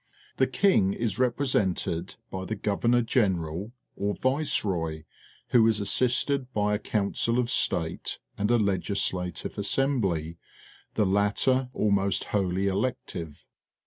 The 0.37 0.47
lUng 0.47 0.93
is 0.95 1.19
represented 1.19 2.15
by 2.31 2.45
the 2.45 2.55
Governor 2.55 3.03
General, 3.03 3.71
oFViceroy, 3.99 5.05
who 5.49 5.67
is 5.67 5.79
assisted 5.79 6.51
by 6.53 6.73
a 6.73 6.79
Council 6.79 7.37
of 7.37 7.51
State 7.51 8.17
and 8.35 8.49
a 8.49 8.57
Legislative 8.57 9.59
Assembly, 9.59 10.37
the 10.95 11.05
latter 11.05 11.69
almost 11.71 12.23
wholly 12.33 12.65
elective. 12.65 13.45